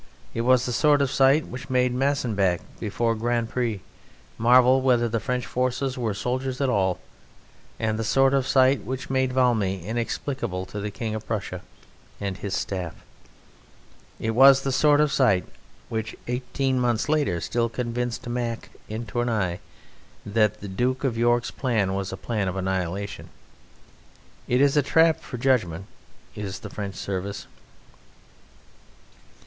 It 0.33 0.41
was 0.41 0.65
the 0.65 0.73
sort 0.73 0.99
of 0.99 1.11
sight 1.11 1.45
which 1.45 1.69
made 1.69 1.93
Massenbach 1.93 2.61
before 2.79 3.15
Grandpré 3.15 3.81
marvel 4.39 4.81
whether 4.81 5.07
the 5.07 5.19
French 5.19 5.45
forces 5.45 5.95
were 5.95 6.15
soldiers 6.15 6.59
at 6.59 6.69
all, 6.69 6.97
and 7.79 7.99
the 7.99 8.03
sort 8.03 8.33
of 8.33 8.47
sight 8.47 8.83
which 8.83 9.11
made 9.11 9.31
Valmy 9.31 9.83
inexplicable 9.85 10.65
to 10.65 10.79
the 10.79 10.89
King 10.89 11.13
of 11.13 11.27
Prussia 11.27 11.61
and 12.19 12.37
his 12.37 12.55
staff. 12.55 12.95
It 14.19 14.31
was 14.31 14.61
the 14.63 14.71
sort 14.71 15.01
of 15.01 15.11
sight 15.11 15.45
which 15.87 16.15
eighteen 16.27 16.79
months 16.79 17.07
later 17.07 17.39
still 17.39 17.69
convinced 17.69 18.27
Mack 18.27 18.69
in 18.89 19.05
Tournai 19.05 19.57
that 20.25 20.61
the 20.61 20.67
Duke 20.67 21.03
of 21.03 21.15
York's 21.15 21.51
plan 21.51 21.93
was 21.93 22.11
a 22.11 22.17
plan 22.17 22.47
"of 22.47 22.55
annihilation." 22.55 23.29
It 24.47 24.61
is 24.61 24.75
a 24.75 24.81
trap 24.81 25.19
for 25.21 25.37
judgment 25.37 25.85
is 26.35 26.57
the 26.61 26.71
French 26.71 26.95
service. 26.95 27.45